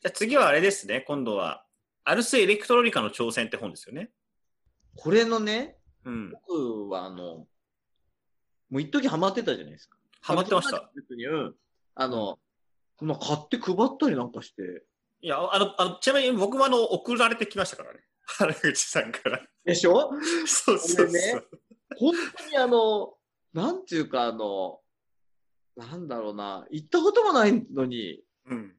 [0.00, 1.64] じゃあ次はあれですね、今度は、
[2.04, 4.10] アルス・エレクトロニカの挑戦って本ですよね。
[4.96, 6.30] これのね、うん。
[6.30, 9.98] 僕はあの、もう一時ハマってたじゃないですか。
[10.20, 10.90] ハマってました。
[11.96, 12.38] あの、
[13.00, 14.84] まあ、買って配ったりなんかして。
[15.20, 18.00] いや、あの、あのちなみに僕もあの、送られてきましたからね。
[18.24, 19.46] 原口さんから。
[19.64, 20.12] でしょ？
[20.46, 21.08] そうそうそう。
[21.08, 21.42] ね
[21.96, 23.14] 本当にあの、
[23.52, 24.80] なんていうかあの、
[25.76, 28.77] なんだろうな、行ったこともないのに、うん。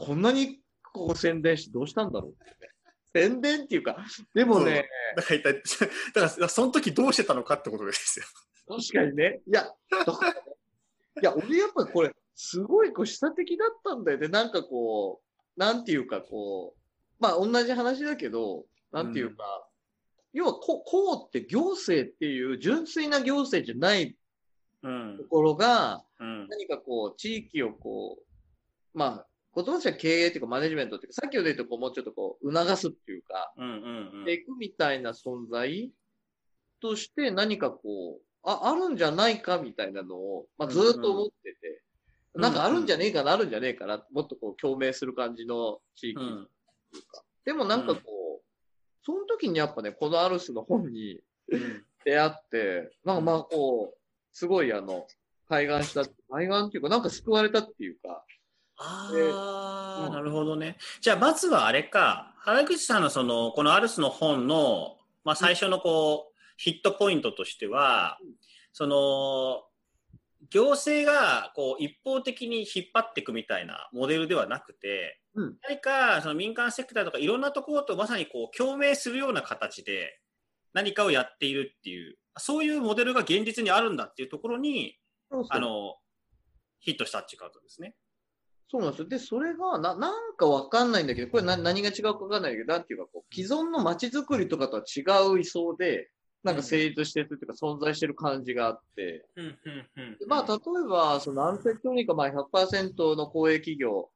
[0.00, 0.60] こんなに
[0.92, 2.70] ここ宣伝してどうしたんだろうってね。
[3.12, 3.96] 宣伝っていうか、
[4.34, 5.54] でもね、 だから一体、
[6.14, 8.26] だから、その時どうしてたのかってことですよ。
[8.68, 9.40] 確かにね。
[9.46, 9.68] いや、
[11.20, 14.28] いや、俺やっぱこれ、すごいこう、示唆的だったんだよね。
[14.28, 16.80] なんかこう、なんていうかこう、
[17.18, 19.68] まあ同じ話だけど、なんていうか、
[20.32, 24.16] 要はこ、こうって行政っていう純粋な行政じゃない
[24.82, 25.24] うんと。
[25.24, 26.48] ころが、うん。
[26.48, 34.24] 何かこう、地域をこう、まあ、言葉としては経営っていうかマネジメントっていうか、さっきので言うとこう、もうちょっとこう、促すっていうか、うんうんうん。
[34.24, 35.90] でいくみたいな存在
[36.80, 46.46] として何かこう、あ、あるんじゃないかみたいなのを、まあ、ずーっと思ってて、うんなんかあるんじゃねえかな、あるんじゃねえかな、もっとこう共鳴する感じの地域うんっ
[46.92, 47.24] ていうか。
[47.44, 48.00] でもなんかこ
[48.40, 48.42] う、
[49.02, 51.18] その時にやっぱね、このアルスの本に
[51.50, 51.84] うん。
[52.04, 53.98] 出会って、なんかまあこう、
[54.32, 55.08] すごいあの、
[55.48, 58.24] 開眼した、開眼っていうか、なんか救われたっていうか、
[58.80, 60.12] ああ、うん。
[60.12, 60.78] なるほどね。
[61.00, 68.34] じゃあ、まずはあれか、原口さんのその、このアルスの本の、まあ、最初のこう、ヒットポイントとしてはうん、
[68.72, 69.64] その、
[70.50, 75.56] 行政がこう一方的に引っ張っていくみたいなモデルではなくて、うん。
[75.68, 80.18] 何かその民間セクターとかいろんなところとまさにこう共鳴するような形で
[80.72, 84.98] 何かをやっているっていう、そういうモデルが現実にあるんだっていうところに、
[85.30, 85.48] そうそう。
[85.50, 85.96] あの、
[86.80, 87.94] ヒットしたっていうことですね。
[88.70, 89.08] そうなんですよ。
[89.08, 92.84] で、それが、な、なんかわかんないんだけど、これな何が違うかわかんないけど、なん。
[92.84, 96.08] ていうか、こう、既存の街づくりとかとは違う位相で、
[96.44, 100.18] なんか成立してるっていうか、存在してる感じがあって、うんうんうん。
[100.18, 104.08] でまあ、例えば、そのアンテクトニカ、まあ100%の公営企業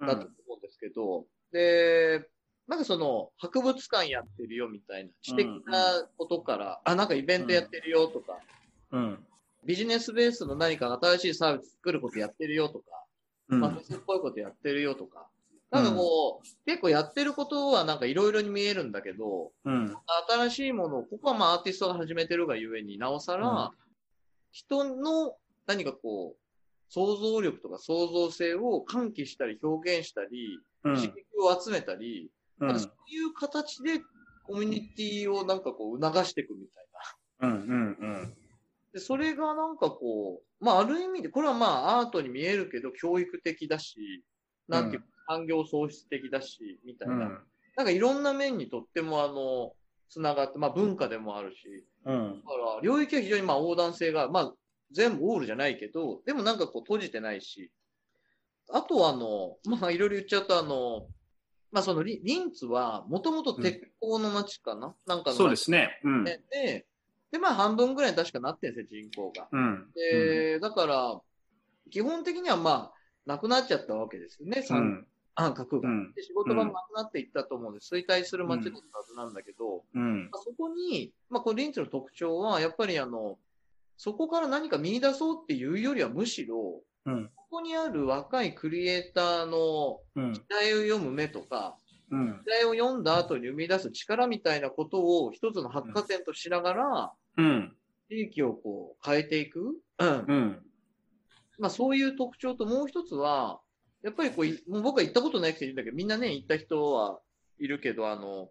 [0.00, 2.26] だと思うんですけど、で、
[2.66, 8.38] なんかその、博物館やってるよみたいな、知的なことから、あ、なんかイベントやってるよとか、
[8.90, 9.26] うん。
[9.64, 13.07] ビジネスベースの何か新しいサービス作ることやってるよとか、うん
[13.48, 15.26] まあ、っぽいことやってるよとか、
[15.70, 19.94] なんかこう、結構やってることはなんかいろいろに見えるんだけど、うん。
[20.28, 23.70] 新しいものを、ここはまあアーティストが始めてるがゆえになおさら、うん。
[24.50, 25.36] 人の
[25.66, 26.40] 何かこう、
[26.90, 30.94] 想像力とか創造性を喚起したり表現したり、うん。
[30.96, 32.30] 刺激を集めたり、
[32.60, 32.80] うん。
[32.80, 34.00] そういう形で
[34.44, 36.84] コミュニティをなんかこう促していくみたい
[37.40, 37.48] な。
[37.48, 38.34] うんうん
[38.92, 44.24] で、それがなんかこう、まあある意味で、これはまあアートに見えるけど教育的だし、
[44.68, 47.14] なんていうか産業創出的だし、みたいな。
[47.14, 47.38] うん。
[47.76, 49.72] なんかいろんな面にとってもあの、
[50.08, 52.42] つながって、まあ文化でもあるし、うん。
[52.44, 54.54] だから領域は非常にまあ横断性が、まあ
[54.90, 57.70] 全部オールじゃないけど、でもなんかこう閉じてないし、
[58.70, 61.06] あとはあの、まあいろいろ言っちゃうとあの、
[61.70, 66.00] まあそのリリンツはもともと鉄鋼の町かな、なんかの町そうですね。
[66.04, 66.24] うん。
[66.24, 66.86] で、
[67.30, 69.48] で、でまあ半分ぐらいに確かなってんですよ、人口が。
[69.50, 69.90] うん。
[69.94, 71.20] で、だから、
[71.90, 72.92] 基本的にはまあ、
[73.26, 75.06] なくなっちゃったわけですよね、三うん。
[75.34, 75.88] あ核が。
[75.88, 76.12] うん。
[76.14, 80.30] で仕事場もなくなっていったと思うんで、衰退する街だったはずなんだけど、うん。
[80.30, 83.38] まあそこに、まあ、このリンツの特徴は、やっぱりあの、
[83.96, 87.30] そこから何か見出そうっていうよりは、むしろ、うん。
[87.34, 90.32] ここにある若いクリエイターのうん。
[90.34, 91.76] 時代を読む目とか、
[92.10, 97.74] うん時代を読んだ後に生み出す力みたいなことを一つの発火点としながら、うん
[98.08, 99.76] 地域をこう変えていく。
[99.98, 100.08] うん。
[100.08, 100.62] うん
[101.58, 103.60] まあそういう特徴ともう一つは、
[104.02, 107.20] やっぱりこうい、もう僕は行ったことないくて言うんだけど、みんなね、行った人は
[107.58, 108.50] いるけど、あの、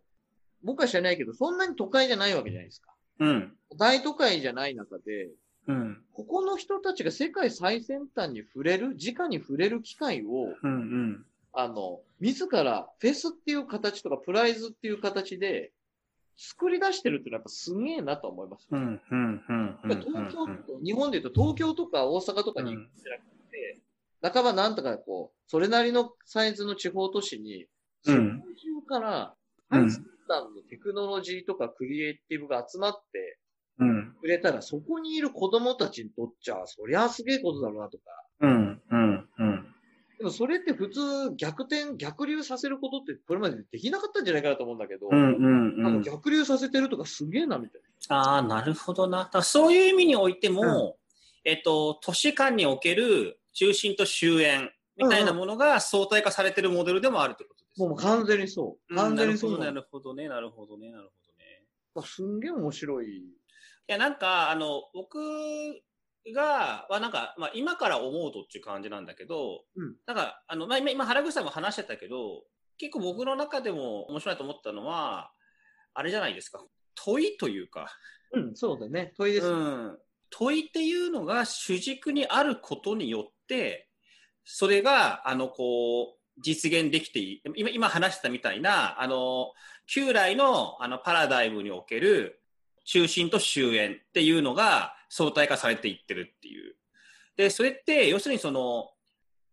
[0.62, 2.92] 僕は知らないけど、そんなに都会じゃないわけじゃないですか。
[3.20, 5.30] うん大都会じゃない中で、
[5.68, 11.26] うんここの人たちが世界最先端に触れる、直に触れる機会を、うん
[11.60, 15.72] あの、自らフェスっていう形とかプライズっていう形で
[16.38, 18.68] 作り出してるっていうのはやっぱすげえなと思います。
[18.70, 22.90] うんうんうんうん東京と、日本で言うと東京とか大阪とかに行くん。
[22.94, 27.66] じゃなくて、半ばなんとかこう、それなりのサイズの地方都市に、
[28.06, 28.14] うん。
[28.14, 29.36] 世界中から
[29.72, 29.90] うん。
[30.70, 33.40] テクノロジーとかクリエイティブが集まって
[33.80, 34.16] うん。
[34.22, 38.04] くれたら、そこにいる子供たちにとっちゃ、そりゃすげえことだろうなとか。
[38.42, 39.27] うんうんうん
[40.18, 49.30] でもそれって普通逆転、逆流させることってこれまでできなかったんじゃないかなと思うんだけど、うんうんなんうんか逆流させてるとかすげえなみたいああ、なるほどな。
[49.44, 50.98] そういう意味においても、
[51.44, 58.96] えっと、都市間における中心と終焉みたいなものが相対化されてるモデルでもあるってことです、もう完全にそう。
[58.96, 59.72] 完全にそううんな。
[59.72, 61.12] るほどね、なるほどね、なるほ
[61.96, 62.08] どね。
[62.08, 63.18] すんげえ面白い。
[63.18, 63.22] い
[63.88, 65.20] や、なんか、あの、僕
[66.34, 72.44] が、はなんか、まあ、今から思うとっていう感じなんだけど、うんなんか、あの、まあ、今、今原口さんも話してたけど、
[72.78, 75.32] 結構僕の中でも面白いと思ったのは、
[75.94, 76.64] あれじゃないですか。
[76.96, 77.88] 問いというか、
[78.34, 79.14] うん、そうだね。
[79.18, 79.48] 問いです。
[79.48, 79.98] うん、
[80.30, 83.90] 問いっていうのが主軸にあることによって、
[84.46, 87.42] それが、あの、こう、実現できていい。
[87.56, 89.54] 今、今話してたみたいな、あの、
[89.88, 92.42] 旧来の、あの、パラダイムにおける
[92.86, 96.76] 中心と終焉っていうのが相対化されていってるっていう。
[97.36, 98.92] で、それって、要するにその、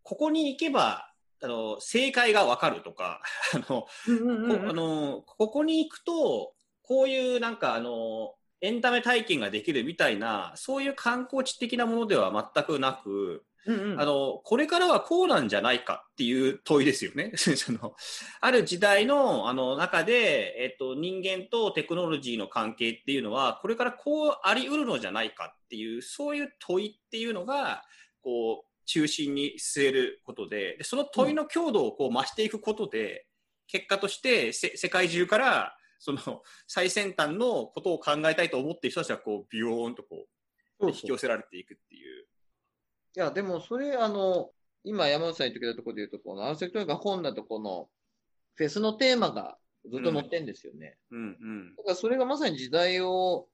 [0.02, 1.10] ここに行けば、
[1.42, 3.20] あの、正解がわかるとか、
[3.54, 17.32] あの、ここに行くと、こういうなんかあの、エンタメ体験ができるみたいな、そういう観光地的なものでは全くなく、うんうんあの、これからはこうなんじゃないかっていう問いですよね。
[17.36, 17.94] その、
[18.40, 27.84] ある時代の、あの、中で、えっと、人間とテクノロジーの関係っていうのは、これからこうあり得るのじゃないかっていう、そういう問いっていうのが、
[28.20, 33.26] こう、中心に据えることで、でその問いの強度をこう増していくことで、
[33.66, 40.26] 結果としてせ世界中から、その最先端のことを考えたいと思っている人たちがこうビヨーンとこ
[40.80, 42.26] う引き寄せられていくっていう。
[43.16, 44.50] いや、でもそれ、あの、
[44.82, 47.88] 今山内さん言ってくれたところで言うと、このアンセクトが本だとこの、
[48.54, 49.56] フェスのテーマが
[49.90, 50.98] ずっと載ってんですよね。
[51.10, 53.48] うんうんだからそれがまさに時代を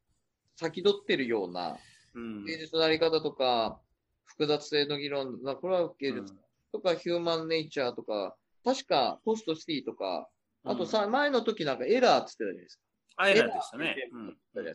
[0.56, 1.78] 先取ってるような、
[2.14, 3.80] うん芸術のあり方とか、
[4.24, 6.34] 複雑性の議論、まあ、これは芸術
[6.72, 10.28] とか、ヒューマンネイチャーとか、確かポストシティとか、
[10.64, 12.82] あとさ、前の時なんかエラーって言ってたじゃないですか。
[13.16, 13.96] アイランドでしたね。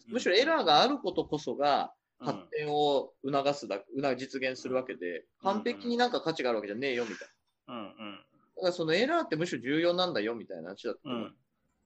[0.08, 7.28] むしろエラーがあることこそがうん発展を促すだ、うな実現するわけで、完璧になんか価値があるわけじゃねえよみたい
[7.68, 7.74] な。
[7.76, 8.20] うんうん
[8.56, 11.14] だからそのエラーってむしろ重要なんだよみたいな話だったう。
[11.14, 11.36] うん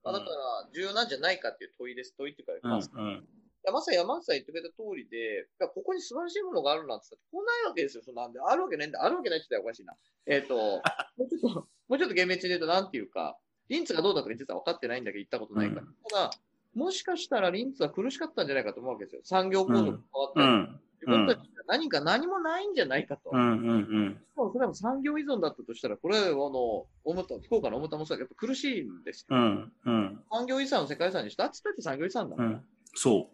[0.03, 0.29] まあ、だから
[0.71, 2.13] 重要なんじゃないかっていう問いです。
[2.15, 3.27] 問いっていうか、うんまあうん
[3.71, 8.03] まさに山内さん言ってくれた通りで、ここに素晴らしいものがあるなんて言ったら、こうないわけですよ。
[8.03, 9.03] そんなんで、あるわけないんだ。
[9.03, 9.93] あるわけないって言ったらおかしいな。
[10.25, 10.55] えっ、と、
[11.17, 13.37] もうちょっと、もうちょっと厳密に言うと、なんていうか、
[13.69, 15.81] リンツがどうだとか実は分かってないんだけど、言ったことないから。
[15.81, 16.31] うんただ、
[16.75, 19.21] もしかしたらリンツは苦しかったんじゃないかと思うわけですよ。
[19.23, 23.29] 産業構造が変わったり、うん自分たちが何か何もないんじゃないかと。
[23.31, 29.37] うんうんしかもそれは産業依存だったとしたら、これはあの、思った、福岡の思ったもそうだけど、苦しいんですよ。
[29.37, 32.61] うんうん産業遺産を世界遺産にしたって言って産業遺産だもんうん
[32.95, 33.29] そ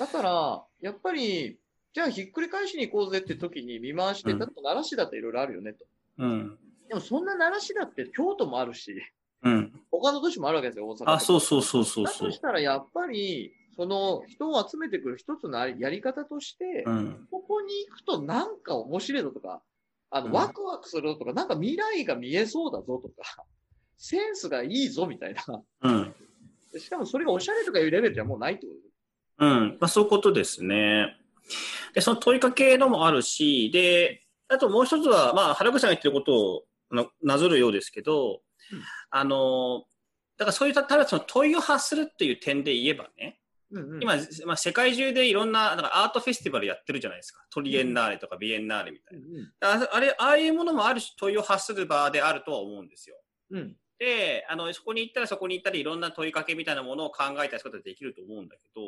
[0.00, 1.58] だから、やっぱり、
[1.92, 5.84] じゃあひっくり返しに行こうぜって時に見回して、うん例えば奈良市だっていろいろあるよねと。
[6.18, 6.58] ううん
[6.88, 9.00] でもそんな奈良市だって京都もあるし、
[9.46, 9.80] うん。
[9.90, 12.28] 他の都市もあるわけですよ、大阪あそうそうそうそうそう。
[12.28, 17.28] だとしたらやっぱり、その人を集めてくる一つのやり方として、うん。
[17.30, 19.62] ここに行くとなんか面白いぞとか、
[20.10, 20.32] あの、うん。
[20.32, 23.44] ワクワクするぞとか、なんか未来が見えそうだぞとか、
[23.96, 25.62] センスがいいぞみたいな。
[25.82, 26.14] うん。
[26.78, 28.72] しかもそれがおしゃれとかいうレベルじゃもうないってこ
[29.38, 29.46] と。
[29.46, 31.14] うん、まあ、そういうことですね。
[31.94, 38.42] で、その問いかけのもあるし、で、あともう一つは、まあ、原口さんが言ってることをあのなぞるようですけど、
[38.72, 39.84] うんあの、
[40.36, 43.40] だからそういった、ただその問いを発するっていう点で言えばね、
[43.72, 44.16] うんうん、今、
[44.46, 47.44] まあ、世界中でいろんな、なんかアートフェスティバルやってるじゃないですか。
[47.50, 49.18] トリエンナーレとかビエンナーレみたい
[49.60, 49.84] な。
[49.84, 53.16] ああれ、ああいうものもあるし、問いを発する場であるとは思うんですよ。
[53.50, 53.76] うん。
[53.98, 58.82] で、あの、そこに行ったらそこに行ったらいろんな問いかけみたいなものを考えたりすることができると思うんだけど、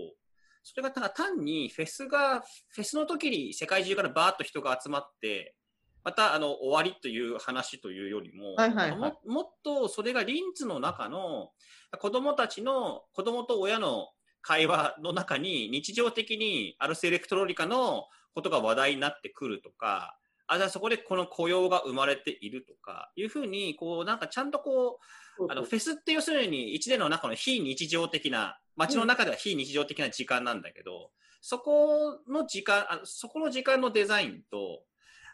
[0.62, 5.56] それがただ単にフェスが、フェスの時に世界中からバーッと人が集まって、
[6.04, 8.98] またあの終わりという話というよりも、はいはいはい。
[8.98, 11.50] ももっとそれがリンツの中の
[11.98, 14.08] 子供たちの、子供と親の
[14.42, 24.98] 会話の中に日常的にアルスエレクトロニカのことが話題になってくるとか、あ、じゃあそこでこの雇用が生まれているとか、いうふうに、こう、なんかちゃんとこ
[25.38, 34.82] う、あの、フェスって要するに一年の中の非日常的な、街の中では非日常的な時間なんだけど、そこの時間、あそこの時間のデザインと、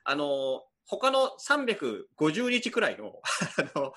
[0.04, 3.20] あの、他の350日くらいの、
[3.75, 3.94] あの、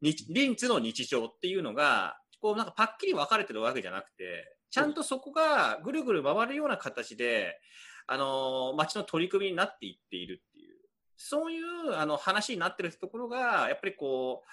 [0.00, 7.60] リンツの日常っていうのが、こうなんかパッキリ分かれてるわけじゃなくて、ちゃんとそこがぐるぐる回るような形で、
[8.06, 10.78] あの、街の取り組みになっていっているっていう、
[11.16, 14.48] そういうあの話になってるところが、やっぱりこう、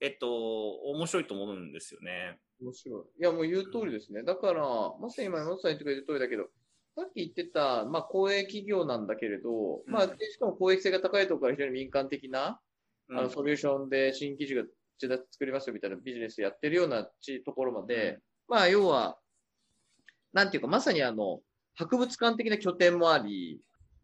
[0.00, 2.38] えっと、面白いと思うんですよね。
[2.60, 3.20] 面白い。
[3.20, 4.22] いや、もう言う通りですね。
[4.22, 4.62] だから、
[5.00, 6.48] まさに今、山本さん言ってくれた通りだけど、
[6.98, 12.58] さっき言ってた、まあ、公営企業なんだけれど、まあ、しかも公益性が高いところから非常に民間的な、
[13.08, 13.18] うん。
[13.18, 14.64] あの、ソリューションで新記事が
[15.30, 19.16] 作りますよみたいなビジネスやってるようなちところまで、まあ、要は、
[20.32, 21.38] なんていうか、まさにあの、
[21.76, 23.60] 博物館的な拠点もあり、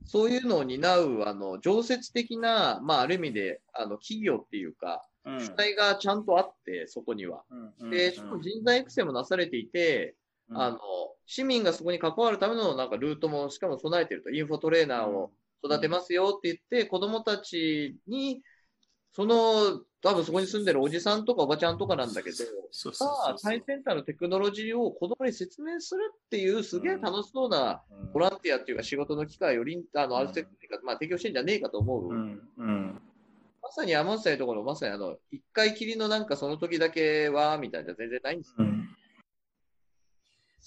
[0.07, 5.41] そういうのを担う、あの、常設的な、まあ、ある意味で、あの、企業っていうか、うん。
[5.41, 7.43] 主体がちゃんとあって、そこには。
[7.81, 7.91] うん。
[7.91, 10.15] で、しかも人材育成もなされていて、
[10.49, 10.63] うん。
[10.63, 10.79] あの、
[11.27, 15.31] 市民がそこに関わるためのなんかルートもしかも備えていると、インフォトレーナーを
[15.65, 18.43] 育てますよって言って、子供たちに、
[19.13, 22.37] その、多分そこに住んでるおじさんとかおばちゃんとかなんだけど、
[23.39, 28.13] 最先端のテクノロジーを子供に説明するっていうすげえ楽しそうなうん。
[28.13, 30.49] ボランティアっていうか仕事の機会をリンあの、うんある程度
[30.85, 32.09] まあ提供してんじゃねえかと思う。
[32.09, 32.49] うん。
[32.59, 33.01] うん。
[33.63, 38.57] まさに山内さんのところ、まさにあの、一回きりのなんかその時だけは、みたいな全然ないんですよ。
[38.59, 38.84] うん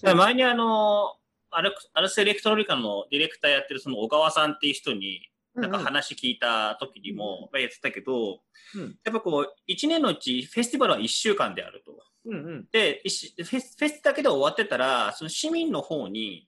[0.01, 1.15] 前にあの、
[1.49, 5.21] アルアルスエレクトロニカのディレクターやってるその小川さんっていう人に、
[5.55, 8.41] なんか話聞いた時にも言ってたけど、
[8.75, 11.97] うんやっぱこう、1年のうちフェスティバルは1週間であると。
[12.25, 12.67] うんうん。
[12.71, 16.47] で、フェスフェスだけで終わってたら、その市民の方に、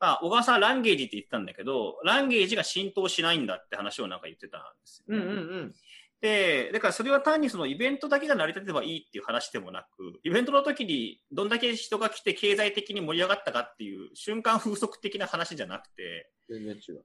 [0.00, 5.32] まあ、小川さんはランゲージって言ってたんだけど、ランゲージが浸透しないんだって話をなんか言ってたんですよ、うんうんう
[5.66, 5.74] ん。
[6.20, 16.30] で、だからそれは単にそのイベントだけが成り立てばいいっていう話でもなく、イベントの時にどんだけ人が来て経済的に盛り上がったかっていう瞬間風速的な話じゃなくて。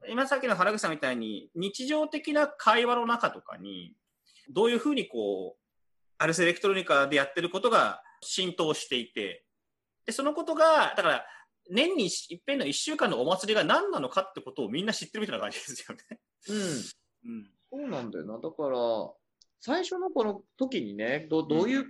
[0.09, 3.93] 今さっきの原口さんみたいに日常的な会話の中とかに、
[4.49, 5.63] どういうふうにこう、
[6.17, 9.45] アルスエレクトロニカでやってることが浸透していて、
[10.05, 11.25] で、そのことが、だから、
[11.69, 16.19] 年に一遍の一週間のお祭りが何なのかってことをみんな知ってるみたいな感じですよね。
[16.49, 16.57] うん。
[16.57, 17.52] うん。
[17.73, 18.37] そうなんだよな。
[18.37, 18.77] だから、
[19.59, 21.85] 最初のこの時にね、どどういう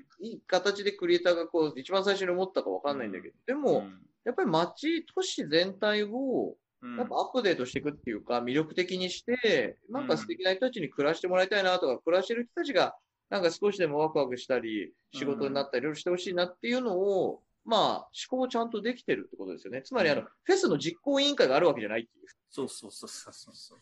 [0.47, 3.83] 形でクリエイターがこう、一番最初に思ったかわかんないんだけど、でも、
[4.23, 12.95] やっぱり街、都市全体を、うん、やっぱアップデートしていくっていうか、魅力的にして、なんか素敵な人たちに暮らしてもらいたいなとか、暮らしてる人たちが、
[13.29, 19.81] なんか少しでもワクワクしたり、仕事になったり、いろいろしてほしいなっていうのを、まあ、思考をちゃんとできてるってことですよね。
[19.81, 22.25] つまり、あの、うんフェスの実行委員会があるわけじゃないっていう。
[22.49, 23.79] そうそうそうそうそうそう。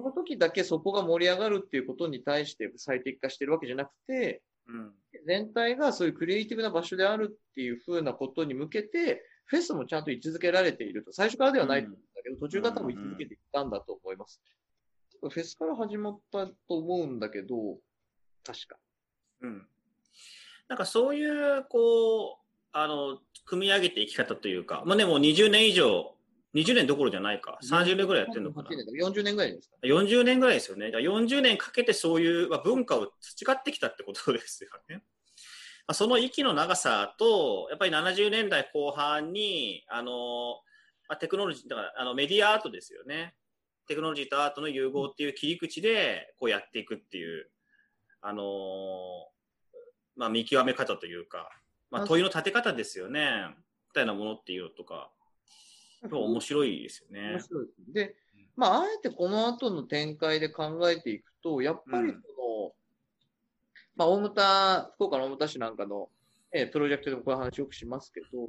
[0.00, 4.92] その時だけそこが盛り上がるっていうことに対して最適化してるわけじゃなくて、うん。
[5.26, 11.12] 全体がそういうクリエイティブな場所であるっていうふうなことに向けて、フェスもちゃんと位置づけられていると。
[11.12, 11.90] 最初からではないんだ
[12.22, 14.40] けど、途中から多分位置づけていったんだと思います。
[15.20, 17.78] フェスから始まったと思うんだけど、
[18.44, 18.78] 確か。
[19.42, 19.66] うん。
[20.68, 26.14] なんかそういう、こう、あの、組み上げていき方というか、まあでも20年以上、
[26.54, 28.76] 20年どころじゃないか、30年ぐらいやってるのかな8。
[28.76, 30.86] 年だから40年ぐらいですか？40年ぐらいですよね。
[30.86, 35.02] だから40年かけてそういうまあ文化を培ってきたってことですよね。
[35.86, 40.60] まあ、その息の長さと、やっぱり70年代後半に、あの、
[41.08, 43.34] まあ、テクノロジー、だからあのメディアアートですよね。
[43.88, 47.50] テクノロジーとアートの融合っていう切り口で、こうやっていくっていう、
[48.22, 48.44] あの
[50.14, 51.50] まあ、見極め方というか、
[51.90, 53.46] まあ、問いの立て方ですよね。
[53.48, 55.10] みたいなものっていうのとか、
[56.08, 57.40] 面白いですよね面。
[57.40, 57.92] 白いです。
[57.92, 58.16] で、
[58.56, 62.72] まあ、あえてこの後の展開で考えていくと、やっぱりその、
[63.96, 66.08] まあ、大牟田、福岡の大牟田市なんかの、
[66.52, 68.48] えープロジェクトでもこういう話よくしますけど、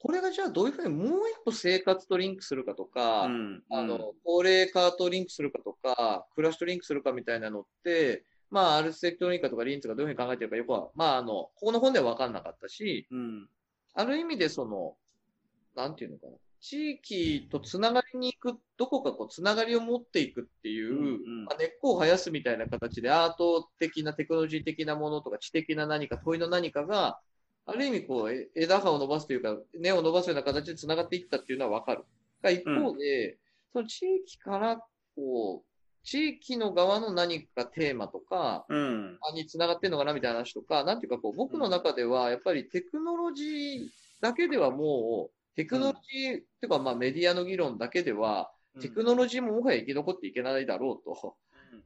[0.00, 13.48] これがじゃあどういうふうにもう一歩生活とリンクするかとか、うんあの、高齢化とリンクするかとか、暮らしとリンクするかみたいなのって、まあ、アルスエクトロニカとかリンツがどういうふうに考えてるかよくは、まあ、あの、ここの本では分かんなかったし、うん
[13.94, 14.94] ある意味でその、
[15.74, 16.32] なんていうのかな。
[16.60, 21.08] 地域とつながりに行く、どこかこう、つながりを持っていくっていう、うんう
[21.42, 27.20] んまあ、根っこを生やすみたいな形で、アート的なテクノロジー的なものとか、知的な何か、問いの何かが、
[27.66, 32.04] ある意味こう、え枝葉を伸ばすというか、根を伸ばすような形でつながっていったっていうのはわかる。
[32.42, 33.38] が一方で、
[33.72, 34.82] その地域から、
[35.14, 35.68] こう、
[36.04, 43.88] 地域の側の何かテーマとか、うんにつながってんのかなみたいな話とか、なんていうかこう、僕の中では、やっぱりテクノロジー
[44.22, 51.36] だけではもう、テクノロジー、っていうかまあメディアの議論だけでは、テクノロジーももはや生き残っていけないだろうと。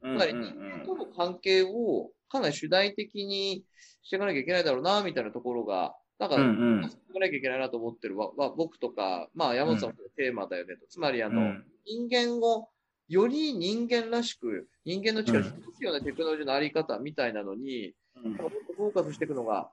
[0.03, 0.15] うん。
[0.15, 3.63] つまり人間との関係をかなり主題的に
[4.03, 6.81] していかなきゃいけないだろうな、みたいなところが、なんか、うんうん。
[6.81, 10.85] なきゃいけないなと思ってるわ、わ僕とか、まあ山本さんもテーマだよねと。
[10.87, 11.65] つまりあの、うん。
[11.87, 12.69] 人間を
[13.07, 18.33] より人間らしく、人間の力を引き出すようなテクノロジーのあり方みたいなのに、うん。
[18.33, 19.71] もっとフォーカスしていくのが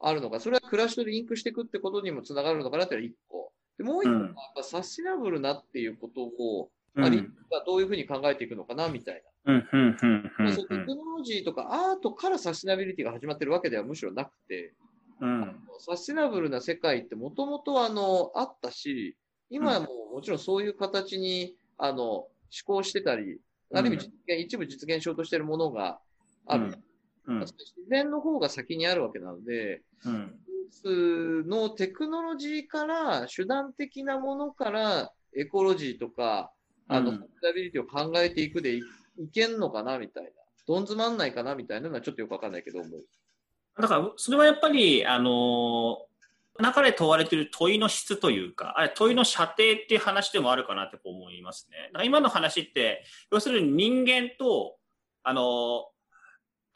[0.00, 3.52] あるのか、それは暮らしとリンクしていくってことにもつながるのかなっていうのが一個。
[3.78, 4.24] で、もう一個は、うん。
[4.26, 7.00] やっぱサスティナブルなっていうことを、うん。
[7.02, 9.52] まあ、リンクがどういうふうに考えていくのかなみたいな。
[9.52, 14.74] うんうんうんうんそうテクノロジーとかアートからサスティナビリティが始まってるわけではむしろなくて、
[15.20, 15.56] うん。
[15.78, 19.16] サスティナブルな世界ってもともとあの、あったし、
[19.50, 22.28] 今はもうもちろんそういう形に、あの、思
[22.64, 23.40] 考してたり、
[23.72, 26.00] ある意味実現、一部実現しようとしているものが
[26.46, 26.76] ある。
[27.26, 27.54] うん自
[27.88, 36.50] 然の方が先にあるわけなので、うん技術のテクノロジーから、手段的なものから、エコロジーとか、
[36.88, 40.30] あの、うんサステナビリティを考えていくでいいけんのかなみたいな。
[40.66, 43.04] どん詰まんないかなみたいなのはちょっとよくわかんないけど思う。
[43.80, 45.98] だから、それはやっぱり、あの
[46.58, 49.56] 中で問われている問いの質というか、あれ問いの射程っ
[49.86, 51.76] ていう話でもあるかなって思いますね。
[51.88, 54.76] だから今の話って、要するに人間と、
[55.22, 55.86] あの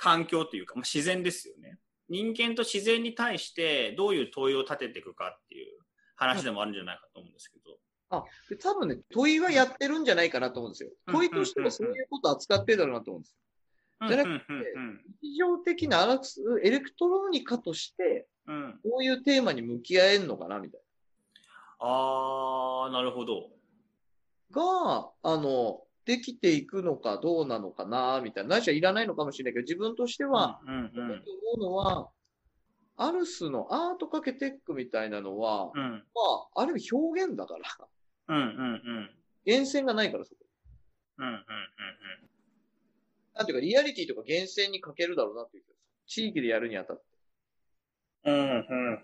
[0.00, 1.76] 環境というか、まあ、自然ですよね。
[2.08, 5.78] 人間と自然に対してどういう問いを立てていくかっていう
[6.16, 7.76] 話でもあるんじゃないかと思うんですけど。
[8.08, 10.90] あ、で多分ね、問いはやってるんじゃないかなと思うんですよ。
[11.06, 13.36] うん問いとしてはそういうことを扱ってるだろうなと思うんです。
[14.08, 14.44] じゃなくて
[15.22, 16.20] 日常的な
[16.62, 20.80] エレクトロニカとして、こういうテーマに向き合えるのかなみたい
[21.78, 23.50] あー、なるほど。
[24.50, 24.62] な。
[24.62, 28.50] が、あの、できていくのかどうなのかなみたいな。
[28.50, 31.22] ないしはいらないのかもしれないけど、自分としては、うんうん思
[31.56, 32.10] うのは、
[32.96, 36.00] アルスのアートかけテックみたいなのは、うんうんま
[36.56, 37.88] あ、ある意味表現だから、
[38.28, 38.46] うんうんう
[39.02, 39.10] ん
[39.46, 40.36] 源泉がないからそこ。
[41.18, 41.40] うんうんうん
[43.34, 45.64] なんていうか、リアリティとか源泉に欠けるだろうなっていう。
[46.06, 47.04] 地域でやるにあたって。
[48.24, 48.98] うんうんうんうん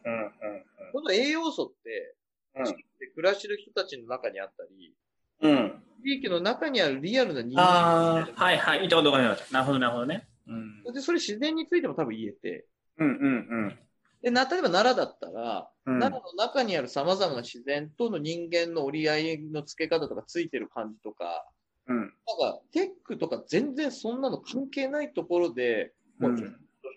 [0.92, 2.16] この栄養素って、
[2.56, 4.92] うん地域で暮らしてる人たちの中にあったり、
[5.40, 8.84] うんうん地域の中にあるリアルな人間ああ、はいはい。
[8.84, 10.28] いいとこどこになるなるほど、なるほどね。
[10.46, 10.92] うん。
[10.94, 12.64] で、それ自然についても多分言えて、
[12.98, 13.78] うんうん
[14.22, 15.98] で、な、例えば奈良だったら、うん。
[15.98, 21.44] 奈良の中にある様々な自然との人間の折り合いの付け方とかついてる感じとか、
[21.88, 21.96] うん。
[21.96, 26.48] なんか、テックとか全然そんなの関係ないところで、もう、とし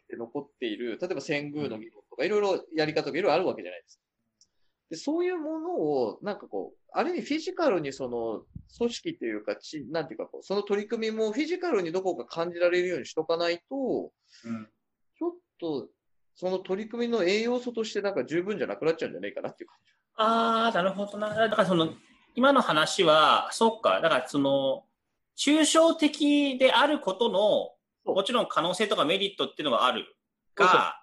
[0.07, 4.03] て残っている、例えば遷宮の議論とか、いろいろやり方とかいろいろあるわけじゃないですか。
[4.89, 8.43] で、そういうものを、なんかこう、ある意味フィジカルにその、
[8.77, 14.11] 組織っていうか、ち、なんていうかこう、その取り組みもフィジカルにどこか感じられるようにしとかないと、
[14.45, 14.69] うん。
[15.17, 15.89] ちょっと、
[16.35, 19.93] その取り組みの栄養素としてなんか十分じゃなくなっちゃうんじゃないかなっていう感じ。
[20.15, 21.35] ああ、なるほどな。
[21.35, 21.93] だからその、
[22.35, 24.01] 今の話は、そっか。
[24.01, 24.85] だからその、
[25.37, 30.15] 抽象的であることの、もちろん可能性とかメリットっていうのがある
[30.55, 30.98] が、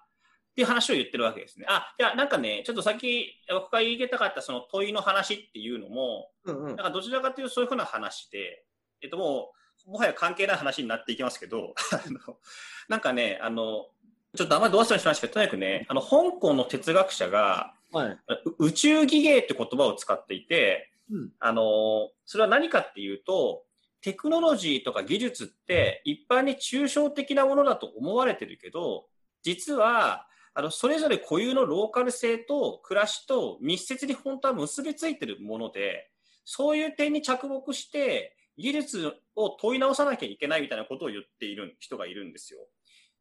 [0.57, 1.67] っていう話を言ってるわけですね。
[1.69, 6.85] あ、いや、なんかね、ちょっとさっき僕が言いたかったその問いの話っていうのも、うんうんなん。
[6.87, 8.65] かどちらかというとそういうふうな話で、
[9.03, 9.51] えっとも
[9.85, 12.37] う、もはや関係ない話になっていきますけど、あの
[12.89, 13.85] なんかね、あの、
[14.35, 18.17] ちょっとあんまりどうしたらしましたけど、とにかくね、あの、香港の哲学者が、はい。
[18.57, 23.61] う宇宙技芸って言葉を使っていて、うんあの、それは何かっていうと、
[24.01, 29.05] テクノロジーとか技術って一般に抽象的なものだと思われてるけど、
[29.43, 30.26] 実は、
[30.57, 36.09] あの、それぞれ固有のローカル性と暮らしと密接に本当は結びついてるもので、
[36.45, 42.59] そういう点に着目して、技術を問い直さなきゃいけないみたいなことを言っている人がいるんですよ。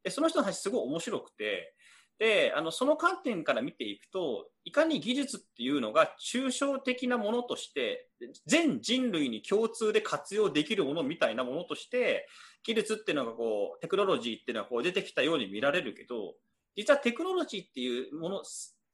[0.03, 1.75] で、その人の話すごい面白くて、
[2.18, 8.09] で、あの、その観点から見ていくと、いかに技術っていうのが抽象的なものとして、
[8.46, 12.27] 全人類に共通で活用できるものみたいなものとして、
[12.62, 16.35] 技術っていうのがこう、テクノロジーっていうのはこう出てきたように見られるけど、
[16.77, 18.43] 実はテクノロジーっていうもの、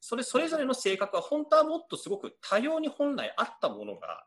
[0.00, 4.24] それそれぞれの性格は本当はもっとすごく多様に本来あったものが、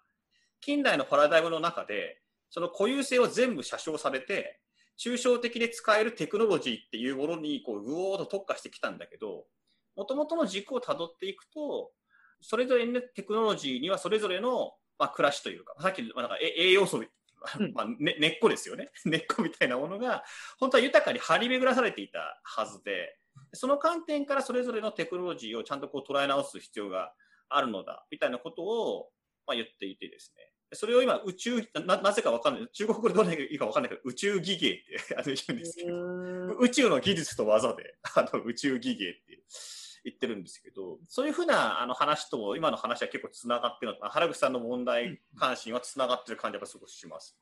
[0.62, 4.60] 近代のパラダイムの中で、その固有性を全部写生されて、
[4.98, 9.46] 抽象的で使えるテクノロジーっていうものにこうぐおーっと特化してきたんだけど、
[9.96, 11.91] もともとの軸をたどっていくと、
[12.41, 17.04] それぞれのテクノロジーにはそれぞれの、まあ、暮らしというか、さっきのまあなんかえ栄養素、
[17.74, 18.89] まあね、根っこですよね。
[19.06, 20.24] 根っこみたいなものが、
[20.60, 23.18] 本当は豊かに張り巡らされていたはずで、
[23.56, 27.13] その観点からそれぞれのテクノロジーをちゃんとこう捉え直す必要が
[27.50, 29.10] あるのだ、みたいなことを、
[29.48, 30.52] まあ、言っていてですね。
[30.74, 32.68] それを今、宇宙、ななぜかわかんない。
[32.74, 39.44] 中国語でどういいかわかんないけど、宇宙技芸ってあの言うんですけど、宇宙の技術と技で、あの宇宙技芸って
[40.04, 47.38] 言ってるんですけど、そういうふうなあの話とも今の話は結構つながってるのと、原口さんの問題関心はつながってる感じがすごくします。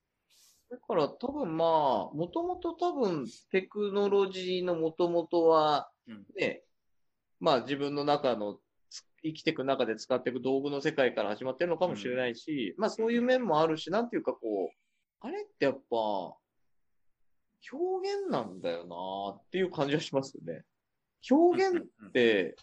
[0.70, 5.93] だから多分まあ、もともと多分テクノロジーのもともとはうん
[6.36, 6.64] ね、
[7.40, 8.58] まあ自分の中の
[8.90, 14.76] つ生きていく中で使っていく道具の世界から始まってるのかもしれないし、まあそういう面もあるし、なんていうかこう、
[15.22, 16.38] あれってやっぱ表
[17.72, 20.64] 現なんだよなっていう感じがしますよね。
[21.30, 22.56] 表現って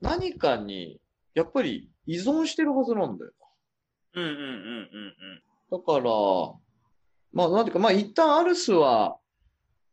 [0.00, 1.00] 何かに
[1.34, 3.32] やっぱり依存してるはずなんだよ。
[4.14, 6.04] うんうんうんうんだから、
[7.32, 9.16] まあ、なんていうか、まあ、一旦アルスは、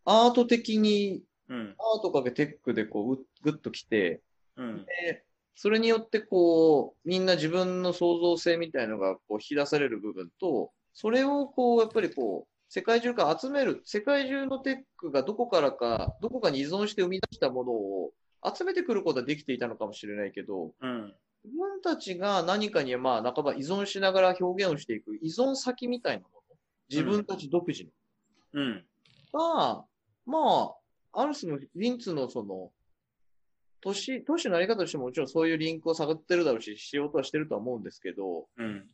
[0.05, 1.59] アート的に、うん。
[1.59, 4.21] うんアートかけテックでこう、ぐぐっと来て、
[4.57, 5.23] うんで、
[5.55, 18.13] それによってこう、みんな自分の創造性みたいのがこう、引き出される部分と、それをこう、やっぱりこう、世界中から集める、世界中のテックがどこからか、どこかに依存して生み出したものを
[18.43, 21.13] 集めてくることはできていたのかもしれないけど、うん
[21.45, 26.55] 自分たちが何かに、まあ、半ば依存しながら表現をしていく依存先みたいなもの。
[26.89, 27.89] 自分たち独自の。
[28.53, 28.85] うん。
[29.33, 29.83] が、
[30.25, 30.75] まあ、
[31.13, 32.71] ある種のリンツのその、
[33.81, 38.89] 都市、都市のあり方としてももちろんそういうリンクを探ってるだろうし、しようとはしてるとは思うんですけど、うん。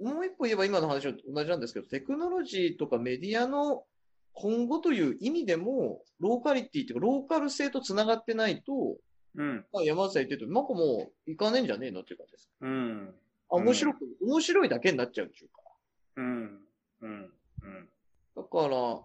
[0.00, 3.84] もう一歩言えば今の話と同じなんですけど、テクノロジーとかメディアの
[4.32, 8.96] 今後という意味でも、ローカリティっていうか、ローカル性と繋がってないと、
[9.36, 9.64] うん。
[9.72, 12.50] まあ、山内さん言ってると、なんかもう、いかねえんじゃねえのっていう感じです。
[12.60, 13.14] うん。
[13.50, 15.62] あ、面白く、面白いだけになっちゃうっていうか。
[16.16, 16.60] うん。
[17.02, 17.32] うん。
[17.62, 17.88] うん。
[18.36, 19.00] だから、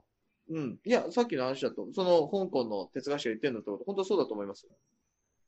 [0.50, 0.80] うん。
[0.86, 4.72] いや、さっきの話だと、その香港の哲学者が言ってるのってこと、本当そうだと思いますよ。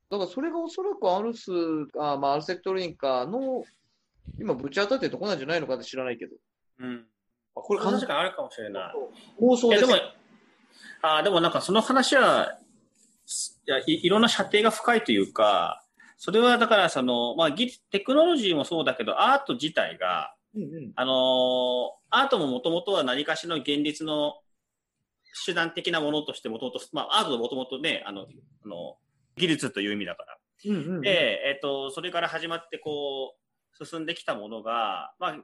[0.09, 1.51] だからそれがおそらくアルス、
[1.99, 3.63] あまあ、アルセクトリンカーの、
[4.39, 6.35] 今ぶち当たってるとこなんじゃないのかって知らないけど。
[6.79, 7.05] うん。
[7.55, 8.93] あこれ確かにあるかもしれない。
[9.41, 9.85] 妄想です。
[9.85, 10.09] いやでも、
[11.01, 12.57] あでもなんかその話は、
[13.67, 15.83] いやいいろんな射程が深いというか、
[16.17, 20.91] それはだからその、まあ、技テクノロジーもそうだけど、アート自体が、うんうん。
[20.95, 24.35] あのーアートももともとは何かしらの現実の
[25.45, 28.27] 手段的なものとしてもともと、まあ、アートももともとね、あの、
[28.63, 28.97] あの、
[29.35, 30.37] 技術という意味だから。
[30.65, 31.01] うんうんうん。
[31.01, 33.35] で、えっ、と、それから始まってこ
[33.79, 35.37] う、進んできたものが、まあ、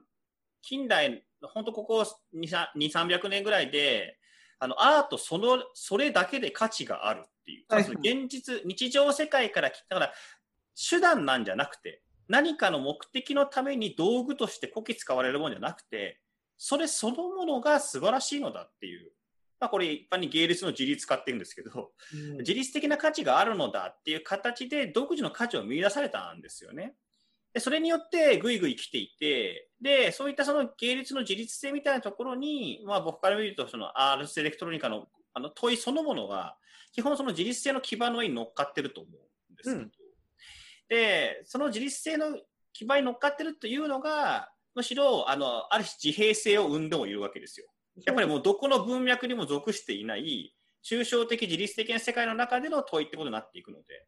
[0.61, 4.17] 近代、本当ここ2、300年ぐらいで、
[4.59, 7.65] あの、アートその、それだけで価値があるっていう。
[7.67, 10.13] はい現実、日常世界から来たから、
[10.89, 16.21] 手段なんじゃなくて、何かの目的のために道具としてこき使われるものじゃなくて、
[16.57, 19.11] それそのものが素晴らしいのだっていう。
[19.61, 26.95] まあこれ一般に芸術の自立化って言うんですけど、うん自律的な価値があるのだっていう形で独自の価値を見出されたんですよね。
[27.53, 36.57] でそれによってぐいぐい来ていて、で、そういったその芸術の自律性みたいなところに、まあ僕から見るとそのアールスエレクトロニカのあの問いそのものが、
[36.93, 39.91] 基本その自律性の基盤の上に乗っかってると思うんですけど、うん
[40.89, 42.37] で、その自律性の
[42.73, 47.67] 基盤に乗っかってるというのが、むしろ、あの、ある種自閉性を生んでもいるわけですよ。
[48.05, 54.07] やっぱりもうどこの文脈にも属していない、抽象的、自律的な世界の中での問いってことになっていくので、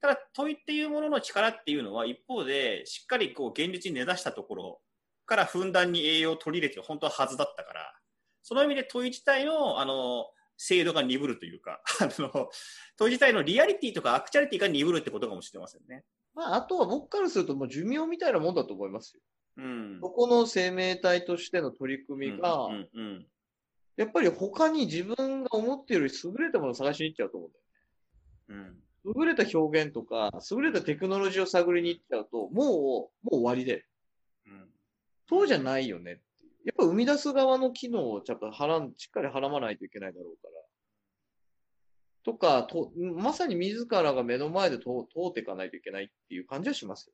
[0.00, 4.80] ただ問いっていうものの力っていうのは一方で、しっかりこう現実に根ざしたところ
[5.26, 7.94] からふんだんに栄養を取り入れて本当ははずだったから、
[8.42, 12.50] その意味で問い自体の、あの、精度が鈍るというか、 あの、
[12.96, 16.04] 問い自体のリアリティとかアクチャリティが鈍るってことかもしれませんね。
[16.34, 19.22] まあ、あとは僕からするともう寿命みたいなもんだと思いますよ。
[19.56, 19.98] うん。
[20.00, 23.26] そこの生命体としての取り組みが、うんうん
[23.96, 27.64] やっぱり他に自分が思っているより優れたものを探しに行っちゃうと思うんだよ。
[28.48, 28.84] うん
[29.16, 33.84] 優れた表現とか、優れたテクノロジーを探りに行っちゃうと、もう、もう終わりで。
[34.46, 34.68] うん
[35.28, 36.50] そうじゃないよねっていう。
[36.66, 40.54] やっぱ生み出す側の機能をちゃんとはらん、しっかりはらまないといけないだろうから。
[42.24, 47.10] とか、と、まさに自らが目の前で通通っていかないといけないっていう感じはします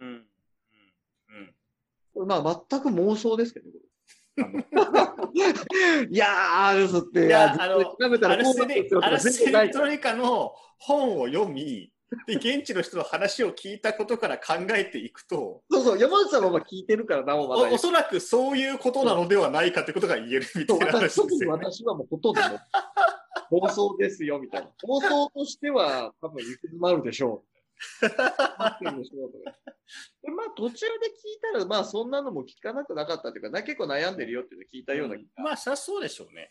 [0.00, 0.24] うんうん。
[2.26, 3.66] まあ、全く妄想ですけど
[6.10, 9.00] いやー、アルスって、いやあの調べたらこうアルセレなんですよ。
[9.00, 11.92] とかアルセ全然ないレクトロニカの本を読み、
[12.26, 17.62] で現地の人の話を聞いたことから考えていくと、そうそう、山内さんはまあ聞いてるからなおまだ。
[17.70, 21.56] おおそらくそういうことなのではないかということが言えるみたそいうな話ですよね。
[21.64, 22.60] 私はもうほとんどもう
[23.60, 24.68] 放送ですよ、みたいな。
[24.82, 27.54] 放送としては多分行き詰まるでしょう。
[30.22, 35.24] で途中で聞いたら、まあそんなのも聞かなくなかったというか、な結構悩んでるよっていうの聞いたような気が。
[35.24, 36.50] いまあ、そりゃそうでしょうね。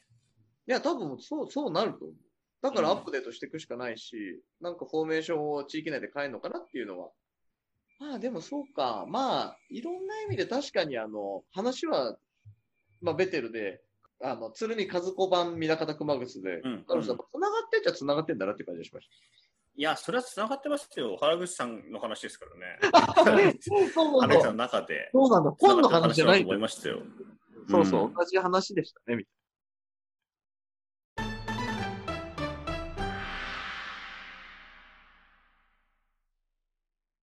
[0.66, 2.16] や、多分そう、そうなると思う。
[2.62, 7.10] だからアップデートしていくしかないし、なんかフォーメーションを地域内で変えるのかなっていうのは。
[8.00, 9.06] まあでもそうか。
[9.08, 12.18] まあ、いろんな意味で確かにあの、話は、
[13.02, 13.82] まあベテルで、
[14.22, 19.10] あの、鶴見和子版南方熊楠で、うん繋がってんじゃ繋がってんだなっていう感じがしまし
[19.76, 21.18] いや、それは繋がってますよ。
[21.20, 22.80] 原口さんの話ですからね。
[22.92, 23.24] た。
[23.92, 25.10] そう原口さんの中で。
[25.12, 25.52] そうなんだ。
[25.60, 27.02] 本の話じゃないと思いましたよ。
[27.70, 29.43] そうそう、うん同じ話でしたね、みたい